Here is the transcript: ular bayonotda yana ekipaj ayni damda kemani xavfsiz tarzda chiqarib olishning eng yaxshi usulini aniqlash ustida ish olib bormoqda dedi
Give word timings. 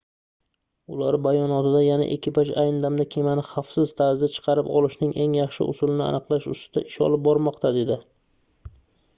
ular 0.93 1.17
bayonotda 1.25 1.81
yana 1.87 2.07
ekipaj 2.15 2.51
ayni 2.61 2.81
damda 2.85 3.05
kemani 3.15 3.43
xavfsiz 3.49 3.93
tarzda 3.99 4.31
chiqarib 4.37 4.71
olishning 4.81 5.15
eng 5.27 5.37
yaxshi 5.41 5.69
usulini 5.75 6.05
aniqlash 6.07 6.49
ustida 6.57 6.87
ish 6.89 6.99
olib 7.11 7.27
bormoqda 7.29 7.73
dedi 7.77 8.01